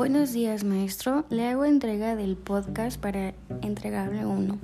Buenos 0.00 0.32
días, 0.32 0.64
maestro. 0.64 1.26
Le 1.28 1.46
hago 1.46 1.66
entrega 1.66 2.16
del 2.16 2.34
podcast 2.34 2.98
para 2.98 3.34
entregarle 3.60 4.24
uno. 4.24 4.58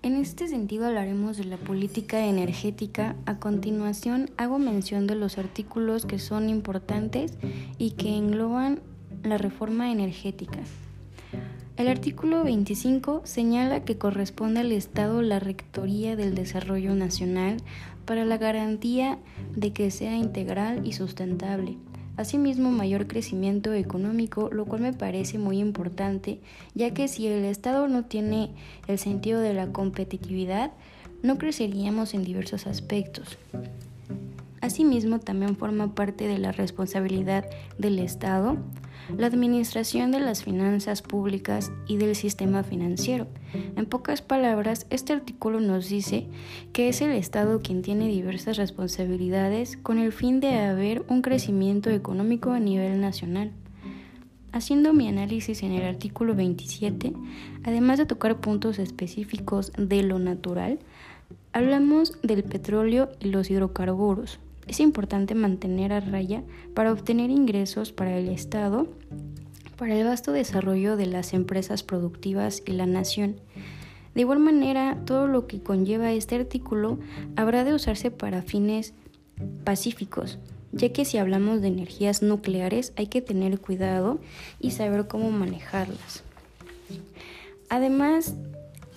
En 0.00 0.16
este 0.16 0.48
sentido 0.48 0.86
hablaremos 0.86 1.36
de 1.36 1.44
la 1.44 1.58
política 1.58 2.24
energética. 2.24 3.14
A 3.26 3.38
continuación 3.38 4.30
hago 4.38 4.58
mención 4.58 5.06
de 5.06 5.16
los 5.16 5.36
artículos 5.36 6.06
que 6.06 6.18
son 6.18 6.48
importantes 6.48 7.34
y 7.76 7.90
que 7.90 8.16
engloban 8.16 8.80
la 9.22 9.36
reforma 9.36 9.92
energética. 9.92 10.60
El 11.76 11.86
artículo 11.86 12.42
25 12.42 13.20
señala 13.24 13.84
que 13.84 13.98
corresponde 13.98 14.60
al 14.60 14.72
Estado 14.72 15.20
la 15.20 15.40
Rectoría 15.40 16.16
del 16.16 16.34
Desarrollo 16.34 16.94
Nacional 16.94 17.58
para 18.06 18.24
la 18.24 18.38
garantía 18.38 19.18
de 19.54 19.74
que 19.74 19.90
sea 19.90 20.16
integral 20.16 20.86
y 20.86 20.94
sustentable 20.94 21.76
Asimismo, 22.18 22.72
mayor 22.72 23.06
crecimiento 23.06 23.72
económico, 23.72 24.50
lo 24.52 24.64
cual 24.64 24.82
me 24.82 24.92
parece 24.92 25.38
muy 25.38 25.60
importante, 25.60 26.40
ya 26.74 26.92
que 26.92 27.06
si 27.06 27.28
el 27.28 27.44
Estado 27.44 27.86
no 27.86 28.06
tiene 28.06 28.50
el 28.88 28.98
sentido 28.98 29.38
de 29.40 29.54
la 29.54 29.68
competitividad, 29.68 30.72
no 31.22 31.38
creceríamos 31.38 32.14
en 32.14 32.24
diversos 32.24 32.66
aspectos. 32.66 33.38
Asimismo, 34.60 35.20
también 35.20 35.56
forma 35.56 35.94
parte 35.94 36.26
de 36.26 36.38
la 36.38 36.52
responsabilidad 36.52 37.44
del 37.78 37.98
Estado 37.98 38.58
la 39.16 39.26
administración 39.26 40.10
de 40.10 40.20
las 40.20 40.44
finanzas 40.44 41.02
públicas 41.02 41.72
y 41.86 41.96
del 41.96 42.14
sistema 42.14 42.62
financiero. 42.62 43.26
En 43.76 43.86
pocas 43.86 44.20
palabras, 44.20 44.86
este 44.90 45.12
artículo 45.12 45.60
nos 45.60 45.88
dice 45.88 46.26
que 46.72 46.88
es 46.88 47.00
el 47.00 47.12
Estado 47.12 47.60
quien 47.60 47.82
tiene 47.82 48.08
diversas 48.08 48.56
responsabilidades 48.56 49.76
con 49.76 49.98
el 49.98 50.12
fin 50.12 50.40
de 50.40 50.58
haber 50.58 51.04
un 51.08 51.22
crecimiento 51.22 51.90
económico 51.90 52.50
a 52.50 52.60
nivel 52.60 53.00
nacional. 53.00 53.52
Haciendo 54.52 54.92
mi 54.92 55.08
análisis 55.08 55.62
en 55.62 55.72
el 55.72 55.84
artículo 55.84 56.34
27, 56.34 57.12
además 57.64 57.98
de 57.98 58.06
tocar 58.06 58.40
puntos 58.40 58.78
específicos 58.78 59.72
de 59.76 60.02
lo 60.02 60.18
natural, 60.18 60.78
hablamos 61.52 62.18
del 62.22 62.44
petróleo 62.44 63.10
y 63.20 63.28
los 63.28 63.50
hidrocarburos, 63.50 64.40
es 64.68 64.80
importante 64.80 65.34
mantener 65.34 65.92
a 65.92 66.00
raya 66.00 66.44
para 66.74 66.92
obtener 66.92 67.30
ingresos 67.30 67.92
para 67.92 68.16
el 68.16 68.28
Estado, 68.28 68.86
para 69.76 69.96
el 69.96 70.04
vasto 70.04 70.32
desarrollo 70.32 70.96
de 70.96 71.06
las 71.06 71.32
empresas 71.32 71.82
productivas 71.82 72.62
y 72.66 72.72
la 72.72 72.86
nación. 72.86 73.36
De 74.14 74.22
igual 74.22 74.40
manera, 74.40 74.98
todo 75.06 75.26
lo 75.26 75.46
que 75.46 75.62
conlleva 75.62 76.12
este 76.12 76.36
artículo 76.36 76.98
habrá 77.36 77.64
de 77.64 77.74
usarse 77.74 78.10
para 78.10 78.42
fines 78.42 78.92
pacíficos, 79.64 80.38
ya 80.72 80.92
que 80.92 81.04
si 81.04 81.18
hablamos 81.18 81.62
de 81.62 81.68
energías 81.68 82.22
nucleares 82.22 82.92
hay 82.96 83.06
que 83.06 83.22
tener 83.22 83.60
cuidado 83.60 84.18
y 84.60 84.72
saber 84.72 85.06
cómo 85.06 85.30
manejarlas. 85.30 86.24
Además, 87.68 88.34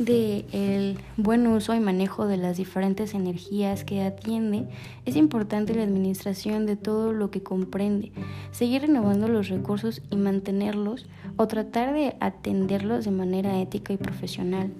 de 0.00 0.46
el 0.52 0.98
buen 1.18 1.46
uso 1.46 1.74
y 1.74 1.80
manejo 1.80 2.26
de 2.26 2.38
las 2.38 2.56
diferentes 2.56 3.12
energías 3.12 3.84
que 3.84 4.02
atiende, 4.02 4.66
es 5.04 5.14
importante 5.14 5.74
la 5.74 5.82
administración 5.82 6.64
de 6.64 6.76
todo 6.76 7.12
lo 7.12 7.30
que 7.30 7.42
comprende, 7.42 8.10
seguir 8.50 8.82
renovando 8.82 9.28
los 9.28 9.48
recursos 9.48 10.00
y 10.10 10.16
mantenerlos 10.16 11.06
o 11.36 11.46
tratar 11.46 11.92
de 11.92 12.16
atenderlos 12.20 13.04
de 13.04 13.10
manera 13.10 13.60
ética 13.60 13.92
y 13.92 13.98
profesional. 13.98 14.72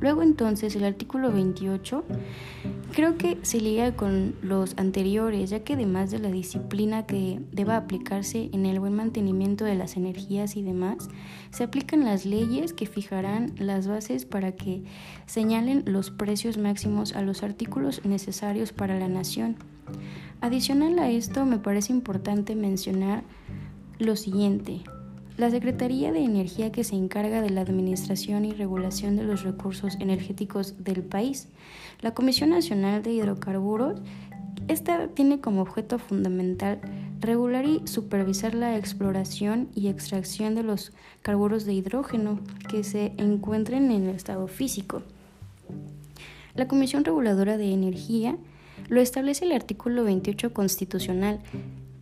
Luego 0.00 0.22
entonces 0.22 0.74
el 0.76 0.84
artículo 0.84 1.30
28 1.30 2.04
creo 2.92 3.16
que 3.18 3.38
se 3.42 3.60
liga 3.60 3.94
con 3.94 4.34
los 4.42 4.74
anteriores, 4.78 5.50
ya 5.50 5.60
que 5.60 5.74
además 5.74 6.10
de 6.10 6.18
la 6.18 6.30
disciplina 6.30 7.06
que 7.06 7.40
deba 7.52 7.76
aplicarse 7.76 8.48
en 8.52 8.66
el 8.66 8.80
buen 8.80 8.94
mantenimiento 8.94 9.64
de 9.64 9.74
las 9.74 9.96
energías 9.96 10.56
y 10.56 10.62
demás, 10.62 11.08
se 11.50 11.64
aplican 11.64 12.04
las 12.04 12.24
leyes 12.24 12.72
que 12.72 12.86
fijarán 12.86 13.52
las 13.58 13.86
bases 13.86 14.24
para 14.24 14.52
que 14.52 14.84
señalen 15.26 15.84
los 15.86 16.10
precios 16.10 16.56
máximos 16.56 17.14
a 17.14 17.22
los 17.22 17.42
artículos 17.42 18.04
necesarios 18.04 18.72
para 18.72 18.98
la 18.98 19.08
nación. 19.08 19.56
Adicional 20.40 20.98
a 20.98 21.10
esto, 21.10 21.44
me 21.44 21.58
parece 21.58 21.92
importante 21.92 22.54
mencionar 22.54 23.22
lo 23.98 24.16
siguiente. 24.16 24.82
La 25.40 25.50
Secretaría 25.50 26.12
de 26.12 26.22
Energía 26.22 26.70
que 26.70 26.84
se 26.84 26.96
encarga 26.96 27.40
de 27.40 27.48
la 27.48 27.62
administración 27.62 28.44
y 28.44 28.52
regulación 28.52 29.16
de 29.16 29.22
los 29.22 29.42
recursos 29.42 29.96
energéticos 29.98 30.84
del 30.84 31.02
país. 31.02 31.48
La 32.02 32.12
Comisión 32.12 32.50
Nacional 32.50 33.02
de 33.02 33.12
Hidrocarburos. 33.12 34.02
Esta 34.68 35.08
tiene 35.08 35.40
como 35.40 35.62
objeto 35.62 35.98
fundamental 35.98 36.82
regular 37.20 37.64
y 37.64 37.80
supervisar 37.86 38.54
la 38.54 38.76
exploración 38.76 39.70
y 39.74 39.88
extracción 39.88 40.54
de 40.54 40.62
los 40.62 40.92
carburos 41.22 41.64
de 41.64 41.72
hidrógeno 41.72 42.40
que 42.68 42.84
se 42.84 43.14
encuentren 43.16 43.90
en 43.92 44.10
el 44.10 44.16
estado 44.16 44.46
físico. 44.46 45.04
La 46.54 46.68
Comisión 46.68 47.02
Reguladora 47.02 47.56
de 47.56 47.72
Energía 47.72 48.36
lo 48.90 49.00
establece 49.00 49.46
el 49.46 49.52
artículo 49.52 50.04
28 50.04 50.52
constitucional 50.52 51.40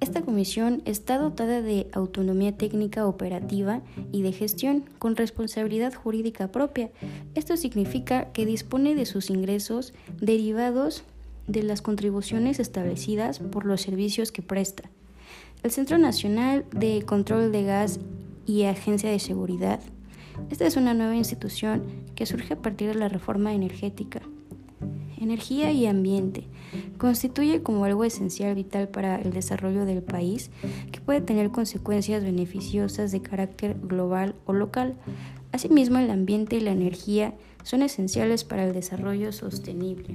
esta 0.00 0.22
comisión 0.22 0.80
está 0.84 1.18
dotada 1.18 1.60
de 1.60 1.88
autonomía 1.92 2.56
técnica 2.56 3.06
operativa 3.06 3.82
y 4.12 4.22
de 4.22 4.32
gestión 4.32 4.84
con 4.98 5.16
responsabilidad 5.16 5.92
jurídica 5.92 6.48
propia. 6.52 6.90
Esto 7.34 7.56
significa 7.56 8.32
que 8.32 8.46
dispone 8.46 8.94
de 8.94 9.06
sus 9.06 9.28
ingresos 9.28 9.94
derivados 10.20 11.02
de 11.48 11.64
las 11.64 11.82
contribuciones 11.82 12.60
establecidas 12.60 13.40
por 13.40 13.64
los 13.64 13.80
servicios 13.80 14.30
que 14.30 14.42
presta. 14.42 14.88
El 15.64 15.72
Centro 15.72 15.98
Nacional 15.98 16.64
de 16.70 17.02
Control 17.02 17.50
de 17.50 17.64
Gas 17.64 17.98
y 18.46 18.64
Agencia 18.64 19.10
de 19.10 19.18
Seguridad. 19.18 19.80
Esta 20.50 20.66
es 20.66 20.76
una 20.76 20.94
nueva 20.94 21.16
institución 21.16 21.82
que 22.14 22.26
surge 22.26 22.54
a 22.54 22.62
partir 22.62 22.88
de 22.88 22.94
la 22.94 23.08
reforma 23.08 23.52
energética 23.52 24.22
energía 25.20 25.72
y 25.72 25.86
ambiente. 25.86 26.44
Constituye 26.98 27.62
como 27.62 27.84
algo 27.84 28.04
esencial 28.04 28.54
vital 28.54 28.88
para 28.88 29.16
el 29.16 29.32
desarrollo 29.32 29.84
del 29.84 30.02
país 30.02 30.50
que 30.92 31.00
puede 31.00 31.20
tener 31.20 31.50
consecuencias 31.50 32.22
beneficiosas 32.22 33.12
de 33.12 33.22
carácter 33.22 33.76
global 33.80 34.34
o 34.46 34.52
local. 34.52 34.94
Asimismo, 35.52 35.98
el 35.98 36.10
ambiente 36.10 36.56
y 36.56 36.60
la 36.60 36.72
energía 36.72 37.34
son 37.62 37.82
esenciales 37.82 38.44
para 38.44 38.66
el 38.66 38.72
desarrollo 38.72 39.32
sostenible. 39.32 40.14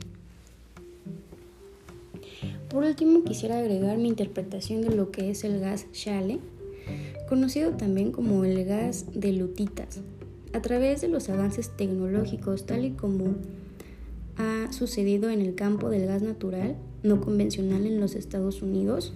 Por 2.69 2.83
último, 2.83 3.23
quisiera 3.23 3.59
agregar 3.59 3.97
mi 3.97 4.07
interpretación 4.07 4.81
de 4.81 4.95
lo 4.95 5.11
que 5.11 5.29
es 5.29 5.43
el 5.43 5.59
gas 5.59 5.85
shale, 5.93 6.39
conocido 7.29 7.71
también 7.71 8.11
como 8.11 8.43
el 8.45 8.65
gas 8.65 9.05
de 9.13 9.31
lutitas. 9.31 10.01
A 10.53 10.61
través 10.61 11.01
de 11.01 11.07
los 11.07 11.29
avances 11.29 11.69
tecnológicos, 11.77 12.65
tal 12.65 12.85
y 12.85 12.91
como 12.91 13.35
ha 14.37 14.71
sucedido 14.71 15.29
en 15.29 15.41
el 15.41 15.55
campo 15.55 15.89
del 15.89 16.05
gas 16.05 16.21
natural 16.21 16.75
no 17.03 17.19
convencional 17.19 17.85
en 17.85 17.99
los 17.99 18.15
Estados 18.15 18.61
Unidos. 18.61 19.13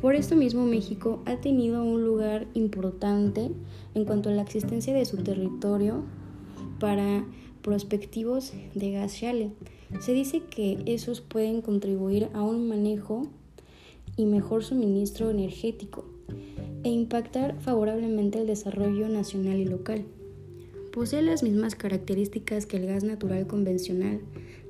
Por 0.00 0.16
esto 0.16 0.34
mismo 0.34 0.66
México 0.66 1.22
ha 1.26 1.36
tenido 1.36 1.84
un 1.84 2.04
lugar 2.04 2.48
importante 2.54 3.52
en 3.94 4.04
cuanto 4.04 4.28
a 4.28 4.32
la 4.32 4.42
existencia 4.42 4.92
de 4.92 5.04
su 5.04 5.18
territorio 5.18 6.02
para 6.80 7.24
prospectivos 7.62 8.52
de 8.74 8.90
gas 8.90 9.14
shale. 9.14 9.52
Se 10.00 10.12
dice 10.12 10.42
que 10.50 10.82
esos 10.86 11.20
pueden 11.20 11.62
contribuir 11.62 12.28
a 12.34 12.42
un 12.42 12.68
manejo 12.68 13.28
y 14.16 14.26
mejor 14.26 14.64
suministro 14.64 15.30
energético 15.30 16.04
e 16.82 16.90
impactar 16.90 17.60
favorablemente 17.60 18.40
el 18.40 18.48
desarrollo 18.48 19.08
nacional 19.08 19.58
y 19.58 19.66
local. 19.66 20.04
Posee 20.92 21.22
las 21.22 21.42
mismas 21.42 21.74
características 21.74 22.66
que 22.66 22.76
el 22.76 22.86
gas 22.86 23.02
natural 23.02 23.46
convencional. 23.46 24.20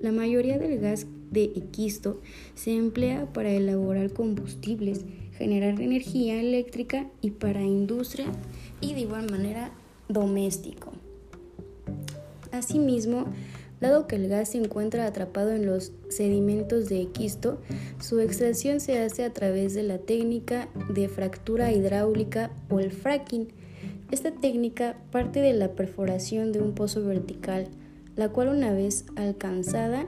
La 0.00 0.12
mayoría 0.12 0.56
del 0.56 0.78
gas 0.78 1.06
de 1.32 1.44
equisto 1.44 2.20
se 2.54 2.76
emplea 2.76 3.26
para 3.32 3.50
elaborar 3.50 4.12
combustibles, 4.12 5.04
generar 5.36 5.80
energía 5.80 6.40
eléctrica 6.40 7.08
y 7.22 7.32
para 7.32 7.62
industria 7.62 8.26
y 8.80 8.94
de 8.94 9.00
igual 9.00 9.28
manera 9.32 9.72
doméstico. 10.08 10.92
Asimismo, 12.52 13.24
dado 13.80 14.06
que 14.06 14.14
el 14.14 14.28
gas 14.28 14.50
se 14.50 14.58
encuentra 14.58 15.06
atrapado 15.06 15.50
en 15.50 15.66
los 15.66 15.90
sedimentos 16.08 16.88
de 16.88 17.00
equisto, 17.00 17.60
su 18.00 18.20
extracción 18.20 18.78
se 18.78 19.00
hace 19.00 19.24
a 19.24 19.32
través 19.32 19.74
de 19.74 19.82
la 19.82 19.98
técnica 19.98 20.68
de 20.88 21.08
fractura 21.08 21.72
hidráulica 21.72 22.52
o 22.70 22.78
el 22.78 22.92
fracking 22.92 23.48
esta 24.12 24.30
técnica 24.30 24.96
parte 25.10 25.40
de 25.40 25.54
la 25.54 25.72
perforación 25.72 26.52
de 26.52 26.60
un 26.60 26.74
pozo 26.74 27.02
vertical, 27.02 27.68
la 28.14 28.28
cual 28.28 28.48
una 28.48 28.72
vez 28.72 29.06
alcanzada 29.16 30.06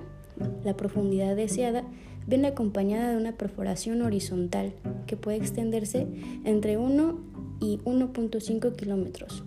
la 0.62 0.76
profundidad 0.76 1.34
deseada, 1.34 1.84
viene 2.26 2.48
acompañada 2.48 3.10
de 3.10 3.16
una 3.16 3.32
perforación 3.32 4.02
horizontal 4.02 4.74
que 5.06 5.16
puede 5.16 5.38
extenderse 5.38 6.06
entre 6.44 6.76
1 6.76 7.18
y 7.60 7.78
1.5 7.78 8.76
kilómetros. 8.76 9.42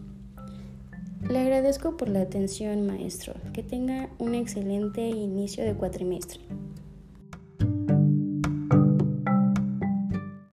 Le 1.29 1.39
agradezco 1.39 1.95
por 1.95 2.09
la 2.09 2.21
atención, 2.21 2.87
maestro. 2.87 3.33
Que 3.53 3.61
tenga 3.61 4.09
un 4.17 4.33
excelente 4.33 5.07
inicio 5.07 5.63
de 5.65 5.73
cuatrimestre. 5.73 6.39